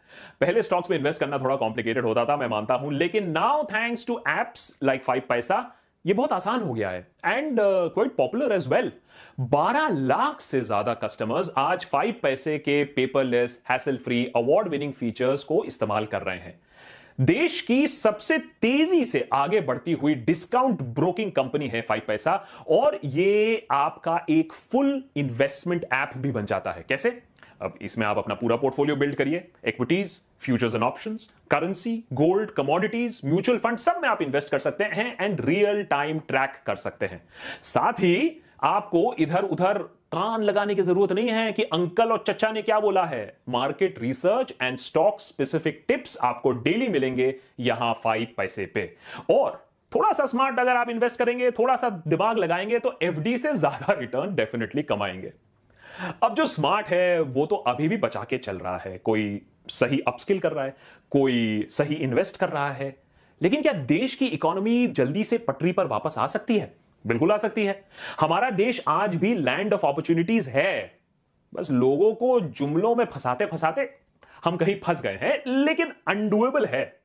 पहले 0.41 0.63
स्टॉक्स 0.63 0.91
में 0.91 0.97
इन्वेस्ट 0.97 1.19
करना 1.19 1.39
थोड़ा 1.39 1.57
कॉम्प्लिकेटेड 1.57 2.05
होता 2.05 2.25
था, 2.25 2.37
मैं 2.37 2.49
मानता 2.49 2.75
हूँ, 2.75 2.93
लेकिन 2.93 3.31
now 3.31 3.65
thanks 3.65 4.07
to 4.07 4.19
apps 4.29 4.77
like 4.83 5.03
five 5.05 5.23
paisa 5.29 5.75
ये 6.05 6.15
बहुत 6.15 6.33
आसान 6.33 6.61
हो 6.61 6.73
गया 6.75 6.91
है 6.91 7.01
and 7.27 7.59
quite 7.61 8.15
popular 8.17 8.53
as 8.53 8.67
well 8.69 8.93
12 9.53 9.89
lakh 9.91 10.41
से 10.41 10.61
ज़्यादा 10.61 10.95
कस्टमर्स 10.95 11.51
आज 11.59 11.85
फाइव 11.85 12.15
पैसे 12.23 12.59
के 12.59 12.83
paperless 12.97 13.61
hassle 13.71 13.97
free 13.97 14.25
award 14.37 14.69
winning 14.69 14.93
features 14.93 15.43
को 15.45 15.63
इस्तेमाल 15.65 16.07
कर 16.07 16.23
रहे 16.23 16.39
हैं। 16.39 16.59
देश 17.21 17.61
की 17.61 17.87
सबसे 17.89 18.39
तेज़ी 18.63 19.05
से 19.05 19.29
आगे 19.33 19.61
बढ़ती 19.61 19.93
हुई 19.93 20.15
डिस्काउंट 20.15 20.83
ब्रोकिंग 20.95 21.33
कंपनी 21.33 21.69
है 21.69 21.81
फाइव 21.81 22.03
पैसा 22.07 22.35
और 22.71 22.99
ये 23.05 23.67
आपका 23.71 24.21
एक 24.31 24.53
फुल 24.53 25.03
इन्वेस्टमेंट 25.17 25.87
ऐप 25.95 26.17
भी 26.17 26.31
बन 26.31 26.45
जाता 26.45 26.73
है। 26.73 26.85
कैसे? 26.89 27.11
अब 27.61 27.79
इसमें 27.83 28.07
आप 28.07 28.19
अपना 28.19 28.35
पूरा 28.35 28.57
पोर्टफोलियो 28.57 28.97
बिल्ड 28.97 29.15
करिए 29.15 29.47
equities 29.67 30.21
futures 30.41 30.75
and 30.75 30.85
options 30.85 31.29
currency 31.51 31.97
gold 32.13 32.51
commodities 32.51 33.21
mutual 33.25 33.59
fund 33.59 33.79
सब 33.79 34.01
में 34.03 34.09
आप 34.09 34.23
इन्वेस्ट 34.23 34.51
कर 34.51 34.59
सकते 34.59 34.85
हैं 34.85 35.17
एंड 35.21 35.41
रियल 35.41 35.83
टाइम 35.85 36.19
ट्रैक 36.29 36.63
कर 36.67 36.77
सकते 36.77 37.07
हैं। 37.07 37.23
साथ 37.65 38.01
ही 38.01 38.41
आपको 38.65 39.15
इधर 39.19 39.45
उधर 39.45 39.79
कान 40.13 40.43
लगाने 40.43 40.75
की 40.75 40.83
ज़रूरत 40.83 41.13
नहीं 41.13 41.31
है 41.31 41.53
कि 41.53 41.63
अंकल 41.65 42.13
और 42.13 42.25
चचा 42.29 42.51
ने 42.53 42.63
क्या 42.63 42.79
बोला 42.81 43.05
है। 43.05 43.37
Market 43.49 43.99
research 44.03 44.53
and 44.63 44.79
stock 44.79 45.21
specific 45.21 45.85
tips 45.89 46.17
आपको 46.23 46.51
डेली 46.53 46.89
मिलेंगे 46.89 47.35
यहाँ 47.61 47.93
फाइव 48.05 48.27
पैसे 48.37 48.67
पे। 48.67 48.93
और 49.31 49.65
थोड़ा 49.93 50.13
सा 50.13 50.27
स्मार्ट 50.27 50.59
अगर 50.59 50.77
आप 50.77 50.89
इन्वेस्ट 50.91 51.19
करेंगे, 51.19 51.51
थोड़ा 51.51 51.77
सा 51.77 51.91
दिमाग 52.07 52.39
लगाएँगे 52.39 52.79
तो 52.79 52.99
एफडी 53.03 53.37
से 53.39 53.53
ज़्यादा 53.55 53.93
रिटर्न 53.93 54.35
डेफिनेटली 54.35 54.83
कमाएँगे। 54.85 55.33
अब 56.23 56.35
जो 56.35 56.47
स्मार्ट 56.47 56.87
है, 56.87 57.21
वो 57.21 57.47
तो 57.47 57.57
अभी 57.57 57.89
भी 57.89 57.97
बचा 57.97 58.25
के 58.31 58.39
चल 58.39 58.57
रहा 58.57 58.77
है। 58.79 58.99
कोई 58.99 59.43
सही 59.69 60.01
अपस्किल 60.09 60.39
कर 60.39 60.53
रहा 60.53 60.65
है, 60.65 60.77
कोई 61.11 61.67
सही 61.71 61.95
इन्वेस्ट 61.95 62.37
कर 62.37 62.49
रहा 62.49 62.71
है। 62.73 62.97
लेकिन 63.43 63.63
क्या 63.63 63.73
देश 63.73 64.15
की 64.15 64.27
इकोनॉमी 64.27 64.87
जल्दी 64.87 65.25
से 65.25 65.39
पटरी 65.39 65.73
पर 65.73 65.87
वापस 65.87 66.15
आ 66.19 66.27
सकती 66.27 66.59
है? 66.59 66.75
बिल्कुल 67.07 67.33
आ 67.33 67.37
सकती 67.37 67.65
है। 67.65 67.85
हमारा 68.21 68.51
देश 68.51 68.83
आज 68.89 69.17
भी 69.17 69.35
लैंड 69.35 69.75
ऑफ़ 69.75 69.87
अपॉर्चुनिटीज़ 69.87 70.51
है। 70.51 70.99
बस 71.55 71.71
लोगों 71.71 72.15
को 72.15 72.41
जुमलों 72.41 72.95
में 72.95 73.05
फंसाते 73.05 73.47
फंसाते 73.47 73.91
हम 74.45 74.57
कहीं 74.57 74.77
फंस 74.85 75.03
गए 75.03 75.19
हैं, 75.23 75.65
लेकिन 75.65 75.93
अनडुएबल 76.09 76.67
है। 76.67 77.01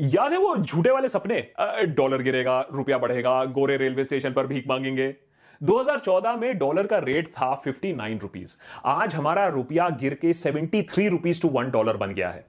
याद 0.00 0.32
है 0.32 0.38
वो 0.38 0.56
झूठे 0.56 0.90
वाले 0.90 1.08
सपने? 1.08 1.52
डॉलर 1.84 2.22
गिरेगा, 2.22 2.66
रुपया 2.72 2.98
बढ़ेगा, 2.98 3.44
गोरे 3.44 3.76
रेलवे 3.76 4.04
स्टेशन 4.04 4.32
पर 4.32 4.46
भीख 4.46 4.68
मांगेंगे। 4.68 5.14
2014 5.62 6.36
में 6.36 6.58
डॉलर 6.58 6.86
का 6.86 6.98
रेट 6.98 7.28
था 7.28 7.62
59 7.62 8.20
रुपीज़ 8.20 8.54
आज 8.84 9.14
हमारा 9.14 9.46
रुपया 9.46 9.88
गिर 9.88 10.14
के 10.14 10.32
73 10.32 11.08
रुपीज़ 11.08 11.42
टू 11.42 11.48
वन 11.48 11.70
डॉलर 11.70 11.96
बन 11.96 12.14
गया 12.14 12.30
है। 12.30 12.44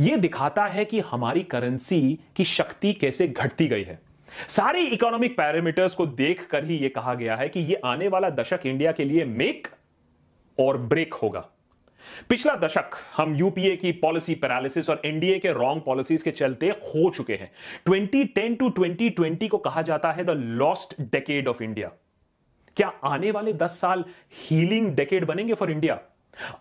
यह 0.00 0.16
दिखाता 0.16 0.66
है 0.66 0.84
कि 0.84 1.00
हमारी 1.00 1.42
करेंसी 1.42 2.18
की 2.36 2.44
शक्ति 2.44 2.92
कैसे 2.92 3.28
घटती 3.28 3.66
गई 3.66 3.82
है। 3.82 3.98
सारे 4.48 4.82
इकोनॉमिक 4.82 5.36
पैरामीटर्स 5.36 5.94
को 5.94 6.06
देखकर 6.06 6.64
ही 6.64 6.76
यह 6.76 6.90
कहा 6.94 7.14
गया 7.14 7.36
है 7.36 7.48
कि 7.48 7.60
यह 7.60 7.80
आने 7.84 8.08
वाला 8.08 8.30
दशक 8.30 8.60
इंडिया 8.66 8.92
के 8.92 9.04
लिए 9.04 9.24
मेक 9.24 9.68
और 10.60 10.78
ब्रेक 10.78 11.14
होगा। 11.14 11.46
पिछला 12.28 12.54
दशक 12.54 12.90
हम 13.16 13.34
यूपीए 13.34 13.76
की 13.76 13.92
पॉलिसी 13.92 14.34
पैरालिसिस 14.34 14.90
और 14.90 15.02
एनडीए 15.04 15.38
के 15.38 15.52
रॉन्ग 15.52 15.82
पॉलिसीज़ 15.82 16.24
के 16.24 16.30
चलते 16.30 16.70
खो 16.70 17.10
चुके 17.10 17.34
हैं। 17.34 17.50
2010 17.88 18.56
टू 18.56 18.70
2020 18.70 19.48
को 19.48 19.58
कहा 19.58 19.82
जाता 19.82 20.12
है 20.12 20.24
the 20.24 20.30
lost 20.30 21.00
decade 21.00 21.48
of 21.48 21.62
India 21.62 21.90
क्या 22.76 22.88
आने 23.04 23.30
वाले 23.30 23.52
10 23.52 23.80
साल 23.80 24.04
हीलिंग 24.34 24.88
डेकेड 24.96 25.24
बनेंगे 25.24 25.54
फॉर 25.54 25.70
इंडिया 25.70 25.98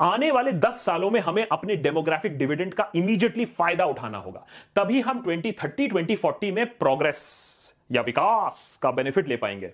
आने 0.01 0.31
वाले 0.31 0.51
10 0.51 0.73
सालों 0.73 1.11
में 1.11 1.19
हमें 1.19 1.47
अपने 1.51 1.75
डेमोग्राफिक 1.75 2.37
डिविडेंड 2.37 2.73
का 2.73 2.91
इमीडिएटली 2.95 3.45
फ़ायदा 3.45 3.85
उठाना 3.85 4.17
होगा। 4.17 4.45
तभी 4.75 5.01
हम 5.01 5.23
2030 5.23 5.89
2040 5.89 6.51
में 6.51 6.77
प्रोग्रेस 6.77 7.75
या 7.91 8.01
विकास 8.01 8.79
का 8.81 8.91
बेनिफिट 8.91 9.27
ले 9.27 9.37
पाएँगे। 9.37 9.67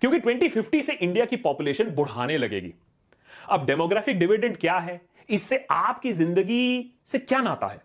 क्योंकि 0.00 0.18
2050 0.18 0.82
से 0.82 0.92
इंडिया 0.92 1.24
की 1.24 1.36
पॉपुलेशन 1.36 1.90
बढ़ाने 1.90 2.38
लगेगी। 2.38 2.74
अब 3.48 3.66
डेमोग्राफिक 3.66 4.18
डिविडेंड 4.18 4.56
क्या 4.56 4.78
है? 4.78 5.00
इससे 5.30 5.66
आपकी 5.70 6.12
ज़िंदगी 6.12 6.94
से 7.04 7.18
क्या 7.18 7.40
नाता 7.40 7.66
है? 7.66 7.82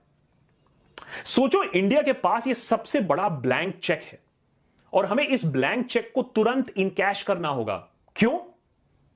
सोचो 1.26 1.64
इंडिया 1.64 2.02
के 2.02 2.14
पास 2.14 2.48
यह 2.48 2.54
सबसे 2.54 3.02
बड़ा 3.02 3.30
ब्लैंक 3.30 3.80
चेक 3.84 4.02
है। 4.04 4.20
और 4.94 5.06
हमें 5.06 5.28
इस 5.28 5.46
ब्लैंक 5.46 5.86
चेक 5.86 6.12
को 6.16 6.24
तुरंत 6.24 6.74
इन 6.78 6.90
कैश 6.90 7.24
करना 7.24 7.50
होगा। 7.50 7.76
क्यों? 8.16 8.38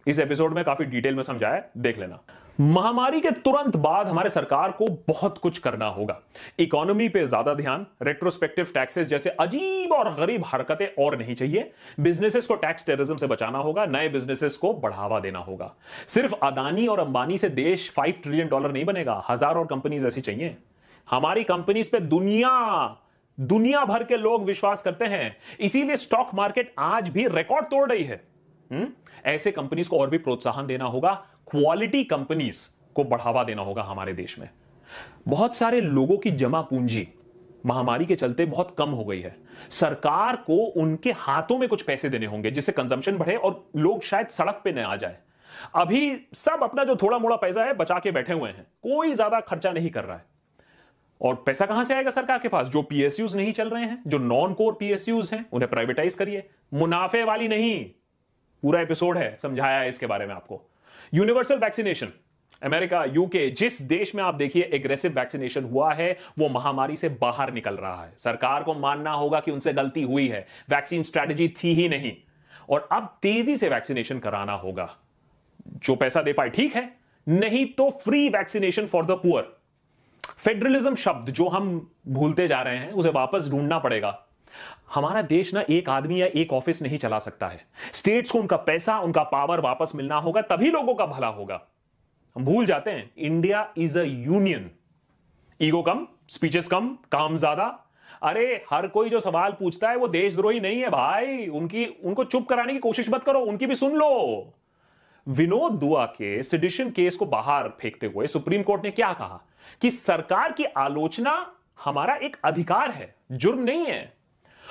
इस 0.07 0.19
एपिसोड 0.19 0.53
में 0.53 0.63
काफ़ी 0.63 0.85
डिटेल 0.85 1.15
में 1.15 1.23
समझाया 1.23 1.63
देख 1.77 1.99
लेना। 1.99 2.19
महामारी 2.59 3.19
के 3.21 3.29
तुरंत 3.31 3.75
बाद 3.75 4.07
हमारे 4.07 4.29
सरकार 4.29 4.71
को 4.71 4.87
बहुत 5.07 5.37
कुछ 5.37 5.57
करना 5.59 5.85
होगा। 5.85 6.19
इकोनॉमी 6.59 7.07
पे 7.09 7.25
ज़्यादा 7.27 7.53
ध्यान 7.53 7.85
रेट्रोस्पेक्टिव 8.01 8.67
टैक्सेस 8.73 9.07
जैसे 9.07 9.29
अजीब 9.29 9.91
और 9.91 10.13
गरीब 10.15 10.43
हरकतें 10.45 11.03
और 11.03 11.17
नहीं 11.17 11.35
चाहिए। 11.35 11.71
बिजनेसेस 11.99 12.47
को 12.47 12.55
टैक्स 12.55 12.85
टेररिज्म 12.85 13.15
से 13.17 13.27
बचाना 13.27 13.57
होगा, 13.57 13.85
नए 13.85 14.09
बिजनेसेस 14.09 14.57
को 14.57 14.73
बढ़ावा 14.73 15.19
देना 15.19 15.39
होगा। 15.39 15.73
सिर्फ़ 16.07 16.35
अदानी 16.43 16.87
और 16.87 16.99
अंबानी 16.99 17.37
से 17.37 17.49
देश 17.49 17.89
फाइव 17.91 18.19
ट्रिलियन 18.23 18.47
डॉलर 18.47 18.71
नहीं 18.71 18.85
बनेगा, 18.85 19.23
हज़ार 19.29 19.55
और 19.55 19.65
कंपनीज़ 19.65 20.07
ऐसी 20.07 20.21
चाहिए। 20.21 20.55
हमारी 21.07 21.43
कंपनीज़ 21.43 21.91
पे 21.91 21.99
दुनिया 21.99 22.49
दुनिया 23.39 23.85
भर 23.85 24.03
के 24.03 24.17
लोग 24.17 24.43
विश्वास 24.43 24.83
करते 24.83 25.05
हैं। 25.05 25.37
इसीलिए 25.59 25.95
स्टॉक 25.95 26.29
मार्केट 26.33 26.73
आज 26.79 27.09
भी 27.09 27.27
रिकॉर्ड 27.27 27.65
तोड़ 27.65 27.91
रही 27.91 28.03
है। 28.03 28.23
हुँ? 28.71 28.79
हम्म? 28.79 28.91
ऐसे 29.25 29.51
कंपनीज़ 29.51 29.89
को 29.89 29.99
और 29.99 30.09
भी 30.09 30.17
प्रोत्साहन 30.17 30.67
देना 30.67 30.85
होगा। 30.85 31.13
क्वालिटी 31.51 32.03
कंपनीज़ 32.03 32.69
को 32.95 33.03
बढ़ावा 33.03 33.43
देना 33.43 33.61
होगा 33.61 33.83
हमारे 33.83 34.13
देश 34.13 34.39
में। 34.39 34.49
बहुत 35.27 35.55
सारे 35.55 35.81
लोगों 35.81 36.17
की 36.17 36.31
जमा 36.31 36.61
पूंजी 36.61 37.07
महामारी 37.65 38.05
के 38.05 38.15
चलते 38.15 38.45
बहुत 38.45 38.75
कम 38.77 38.89
हो 38.89 39.05
गई 39.05 39.21
है। 39.21 39.35
सरकार 39.69 40.35
को 40.35 40.55
उनके 40.55 41.11
हाथों 41.11 41.57
में 41.57 41.69
कुछ 41.69 41.81
पैसे 41.81 42.09
देने 42.09 42.25
होंगे 42.25 42.51
जिससे 42.51 42.71
कंजम्पशन 42.71 43.17
बढ़े 43.17 43.35
और 43.35 43.69
लोग 43.75 44.03
शायद 44.03 44.27
सड़क 44.27 44.61
पे 44.63 44.71
न 44.71 44.79
आ 44.79 44.95
जाए। 44.95 45.17
अभी 45.75 46.27
सब 46.33 46.59
अपना 46.63 46.83
जो 46.83 46.95
थोड़ा 46.95 47.17
मोड़ा 47.17 47.35
पैसा 47.35 47.63
है 47.63 47.73
बचा 47.73 47.99
के 47.99 48.11
बैठे 48.11 48.33
हुए 48.33 48.49
हैं। 48.49 48.63
कोई 48.63 49.13
ज़्यादा 49.13 49.39
खर्चा 49.39 49.71
नहीं 49.71 49.89
कर 49.89 50.03
रहा 50.03 50.17
है। 50.17 50.32
और 51.21 51.35
पैसा 51.35 51.65
कहाँ 51.65 51.83
से 51.83 51.93
आएगा 51.93 52.09
सरकार 52.09 52.39
के 52.39 52.47
पास? 52.47 52.67
जो 52.67 52.81
पीएसयूज 52.81 53.35
नहीं 53.35 53.53
चल 53.53 53.69
रहे 53.69 53.83
हैं, 53.83 54.03
जो 54.07 54.17
नॉन 54.17 54.53
कोर 54.53 54.73
पीएसयूज 54.73 55.33
हैं, 55.33 55.45
उन्हें 55.51 55.69
प्राइवेटाइज 55.69 56.15
करिए। 56.15 56.49
मुनाफे 56.73 57.23
वाली 57.23 57.47
नहीं। 57.47 57.85
पूरा 58.61 58.81
एपिसोड 58.81 59.17
है, 59.17 59.37
समझाया 59.41 59.79
है 59.79 59.89
इसके 59.89 60.05
बारे 60.05 60.25
में 60.25 60.35
आपको। 60.35 60.61
यूनिवर्सल 61.13 61.57
वैक्सीनेशन 61.57 62.09
अमेरिका 62.63 63.05
यूके 63.05 63.49
जिस 63.49 63.81
देश 63.81 64.15
में 64.15 64.23
आप 64.23 64.35
देखिए 64.35 64.63
एग्रेसिव 64.63 65.11
वैक्सीनेशन 65.11 65.63
हुआ 65.63 65.93
है, 65.93 66.17
वो 66.39 66.49
महामारी 66.49 66.95
से 66.95 67.09
बाहर 67.09 67.53
निकल 67.53 67.75
रहा 67.75 68.05
है। 68.05 68.13
सरकार 68.17 68.63
को 68.63 68.73
मानना 68.73 69.11
होगा 69.11 69.39
कि 69.39 69.51
उनसे 69.51 69.73
गलती 69.73 70.01
हुई 70.01 70.27
है। 70.27 70.47
वैक्सीन 70.69 71.03
स्ट्रैटेजी 71.03 71.47
थी 71.47 71.73
ही 71.73 71.89
नहीं। 71.89 72.15
और 72.69 72.89
अब 72.91 73.17
तेज़ी 73.21 73.57
से 73.57 73.69
वैक्सीनेशन 73.69 74.19
कराना 74.19 74.53
होगा। 74.53 74.97
जो 75.67 75.95
पैसा 75.95 76.21
दे 76.21 76.33
पाए, 76.33 76.49
ठीक 76.49 76.75
है। 76.75 76.97
नहीं 77.27 77.65
तो 77.65 77.89
free 77.89 78.29
vaccination 78.29 78.87
for 78.87 79.05
the 79.05 79.11
poor 79.11 79.62
federalism 80.27 80.95
शब्द 80.95 81.29
जो 81.29 81.47
हम 81.47 81.91
भूलते 82.07 82.47
जा 82.47 82.61
रहे 82.61 82.77
हैं, 82.77 82.91
उसे 82.91 83.09
वापस 83.09 83.49
ढूंढना 83.51 83.79
पड़ेगा। 83.79 84.25
हमारा 84.95 85.21
देश 85.21 85.53
ना 85.53 85.63
एक 85.69 85.89
आदमी 85.89 86.21
या 86.21 86.27
एक 86.27 86.53
ऑफ़िस 86.53 86.81
नहीं 86.81 86.97
चला 86.97 87.19
सकता 87.19 87.47
है। 87.47 87.65
स्टेट्स 87.93 88.31
को 88.31 88.39
उनका 88.39 88.57
पैसा, 88.57 88.99
उनका 88.99 89.23
पावर 89.23 89.59
वापस 89.59 89.91
मिलना 89.95 90.15
होगा, 90.15 90.41
तभी 90.41 90.71
लोगों 90.71 90.95
का 90.95 91.05
भला 91.05 91.27
होगा। 91.27 91.61
हम 92.35 92.45
भूल 92.45 92.65
जाते 92.65 92.91
हैं, 92.91 93.11
India 93.17 93.73
is 93.77 93.99
a 93.99 94.03
union. 94.03 94.71
Ego 95.61 95.81
come, 95.81 96.07
speeches 96.29 96.67
कम, 96.67 96.97
काम 97.11 97.37
ज़्यादा। 97.37 97.79
अरे, 98.21 98.65
हर 98.69 98.87
कोई 98.87 99.09
जो 99.09 99.19
सवाल 99.19 99.51
पूछता 99.51 99.89
है, 99.89 99.95
वो 99.95 100.07
देशद्रोही 100.07 100.59
नहीं 100.59 100.81
है 100.81 100.89
भाई। 100.89 101.47
उनकी, 101.47 101.85
उनको 101.85 102.23
चुप 102.23 102.47
कराने 102.49 102.73
की 102.73 102.79
कोशिश 102.79 103.09
मत 103.09 103.23
करो, 103.23 103.39
उनकी 103.39 103.65
भी 103.65 103.75
सुन 103.75 103.93
लो। 103.93 104.53
विनोद 105.27 105.71
दुआ 105.71 106.05
के 106.05 106.43
सिडिशन 106.43 106.89
केस 106.89 107.15
को 107.15 107.25
बाहर 107.25 107.67
फेंकते 107.67 108.07
हुए 108.07 108.27
सुप्रीम 108.27 108.63
कोर्ट 108.63 108.83
ने 108.83 108.91
क्या 108.91 109.13
कहा? 109.13 109.41
कि 109.81 109.91
सरकार 109.91 110.51
की 110.51 110.63
आलोचना 110.63 111.51
हमारा 111.83 112.15
एक 112.15 112.37
अधिकार 112.43 112.91
है, 112.91 113.15
जुर्म 113.31 113.59
नहीं 113.59 113.85
है। 113.85 114.13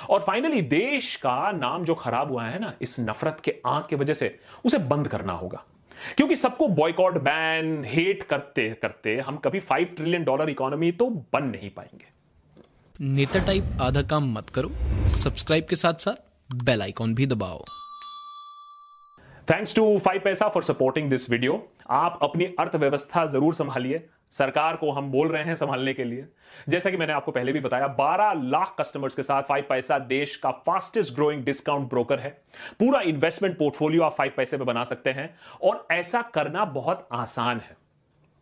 और 0.09 0.19
फाइनली 0.19 0.61
देश 0.61 1.15
का 1.15 1.51
नाम 1.51 1.85
जो 1.85 1.95
खराब 1.95 2.31
हुआ 2.31 2.45
है 2.45 2.59
ना, 2.59 2.73
इस 2.81 2.99
नफरत 2.99 3.41
के 3.43 3.55
आँख 3.65 3.87
की 3.87 3.95
वजह 3.95 4.13
से 4.13 4.39
उसे 4.65 4.77
बंद 4.77 5.07
करना 5.07 5.33
होगा। 5.33 5.63
क्योंकि 6.17 6.35
सबको 6.35 6.67
बॉयकॉट 6.67 7.17
बैन 7.17 7.83
हेट 7.85 8.23
करते 8.23 8.69
करते 8.81 9.19
हम 9.19 9.37
कभी 9.37 9.59
फाइव 9.59 9.85
ट्रिलियन 9.85 10.23
डॉलर 10.23 10.49
इकोनॉमी 10.49 10.91
तो 10.91 11.09
बन 11.09 11.43
नहीं 11.43 11.69
पाएँगे। 11.69 12.05
नेता 13.01 13.45
टाइप 13.45 13.63
आधा 13.81 14.01
काम 14.01 14.33
मत 14.33 14.49
करो। 14.49 14.69
सब्सक्राइब 15.07 15.65
के 15.69 15.75
साथ 15.75 15.93
साथ 15.93 16.15
बेल 16.55 16.81
आइकॉन 16.81 17.15
भी 17.15 17.25
दबाओ। 17.25 17.63
Thanks 19.49 19.75
to 19.75 19.97
five 19.99 20.21
paisa 20.23 20.47
for 20.49 20.63
supporting 20.63 21.09
this 21.09 21.29
video 21.29 21.53
आप 21.91 22.19
अपनी 22.23 22.45
अर्थव्यवस्था 22.59 23.25
ज़रूर 23.25 23.53
संभालिए। 23.53 24.01
सरकार 24.31 24.75
को 24.75 24.91
हम 24.91 25.09
बोल 25.11 25.27
रहे 25.27 25.43
हैं 25.43 25.55
संभालने 25.55 25.93
के 25.93 26.03
लिए। 26.03 26.25
जैसा 26.69 26.89
कि 26.89 26.97
मैंने 26.97 27.13
आपको 27.13 27.31
पहले 27.31 27.53
भी 27.53 27.59
बताया 27.59 27.87
12 27.95 28.31
लाख 28.43 28.75
कस्टमर्स 28.79 29.15
के 29.15 29.23
साथ 29.23 29.43
फाइव 29.43 29.65
पैसा 29.69 29.97
देश 29.99 30.35
का 30.35 30.51
फास्टेस्ट 30.65 31.13
ग्रोइंग 31.15 31.43
डिस्काउंट 31.43 31.89
ब्रोकर 31.89 32.19
है। 32.19 32.29
पूरा 32.79 33.01
इन्वेस्टमेंट 33.01 33.57
पोर्टफोलियो 33.57 34.03
आप 34.03 34.15
फाइव 34.17 34.33
पैसे 34.37 34.57
में 34.57 34.65
बना 34.67 34.83
सकते 34.83 35.09
हैं 35.09 35.29
और 35.61 35.85
ऐसा 35.91 36.21
करना 36.33 36.65
बहुत 36.65 37.07
आसान 37.13 37.59
है। 37.59 37.75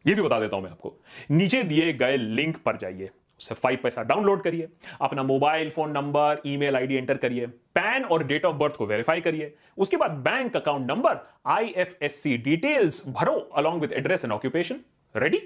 यह 0.06 0.16
भी 0.16 0.22
बता 0.22 0.40
देता 0.40 0.56
हूँ 0.56 0.64
मैं 0.64 0.72
आपको। 0.72 0.94
नीचे 1.32 1.64
दिए 1.64 1.92
गए 1.94 2.18
लिंक 2.18 2.58
पर 2.58 2.78
जाइए। 2.78 3.10
उसे 3.42 3.56
फाइव 3.56 3.80
पैसा 3.84 4.04
डाउनलोड 4.04 4.42
करिए 4.44 4.68
अपना 5.02 5.24
mobile 5.24 5.70
phone 5.70 5.92
number 5.92 6.42
email 6.46 6.76
ID 6.76 6.96
enter 6.96 7.18
करिए 7.18 7.46
पैन 7.76 8.04
और 8.06 8.24
डेट 8.24 8.46
ऑफ़ 8.46 8.56
बर्थ 8.56 8.76
को 8.76 8.86
वेरीफाई 8.86 9.22
करिए 9.22 9.54
उसके 9.78 9.98
बाद 9.98 10.12
bank 10.28 10.56
account 10.56 10.92
number 10.92 11.18
IFSC 11.52 12.38
details 12.38 13.04
भरो 13.08 13.34
along 13.58 13.82
with 13.82 13.94
address 13.94 14.26
and 14.26 14.34
occupation 14.34 14.80
ready 15.16 15.42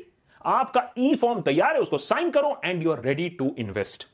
आपका 0.45 0.89
ई 0.97 1.15
फॉर्म 1.15 1.41
तैयार 1.41 1.75
है, 1.75 1.81
उसको 1.81 1.97
साइन 1.97 2.29
करो 2.31 2.59
and 2.65 2.83
you 2.83 2.91
are 2.91 3.01
ready 3.03 3.29
to 3.29 3.55
invest 3.59 4.07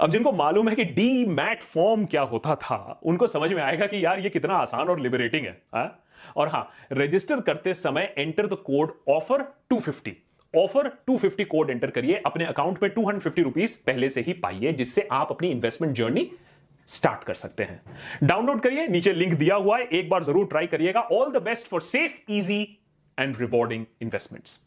अब 0.00 0.10
जिनको 0.10 0.32
मालूम 0.32 0.68
है 0.68 0.74
कि 0.74 0.84
डी 0.84 1.24
मैट 1.26 1.62
फॉर्म 1.62 2.04
क्या 2.04 2.22
होता 2.22 2.54
था, 2.54 3.00
उनको 3.02 3.26
समझ 3.26 3.52
में 3.52 3.62
आएगा 3.62 3.86
कि 3.86 4.04
यार 4.04 4.20
ये 4.20 4.30
कितना 4.30 4.54
आसान 4.54 4.88
और 4.88 5.00
लिबरेटिंग 5.00 5.46
है, 5.46 5.62
हा? 5.74 5.84
और 6.36 6.48
हाँ 6.48 6.68
रजिस्टर 6.92 7.40
करते 7.40 7.74
समय 7.74 8.14
enter 8.18 8.46
the 8.46 8.56
code 8.66 8.92
offer 9.08 9.44
250 9.72 10.10
offer 10.56 10.88
250 11.10 11.44
code 11.44 11.70
enter 11.70 11.90
करिए, 11.90 12.22
अपने 12.26 12.44
अकाउंट 12.44 12.82
में 12.82 12.90
टू 12.92 13.08
हंड्रेड 13.08 13.52
पहले 13.86 14.08
से 14.08 14.20
ही 14.20 14.32
पाइए, 14.32 14.72
जिससे 14.72 15.08
आप 15.12 15.28
अपनी 15.30 15.48
इन्वेस्टमेंट 15.48 15.94
जर्नी 15.96 16.30
स्टार्ट 16.86 17.24
कर 17.24 17.34
सकते 17.34 17.62
हैं। 17.62 17.82
डाउनलोड 18.24 18.60
करिए, 18.60 18.86
नीचे 18.88 19.12
लिंक 19.12 19.34
दिया 19.34 19.54
हुआ 19.54 19.78
है, 19.78 19.84
एक 19.84 20.10
बार 20.10 20.24
ज़रूर 20.24 20.46
ट्राई 20.46 20.66
करिएगा। 20.66 21.00
All 21.00 21.32
the 21.32 21.42
best 21.42 21.66
for 21.66 21.80
safe 21.80 22.32
easy 22.32 22.78
and 23.18 23.36
rewarding 23.40 23.86
investments 24.02 24.60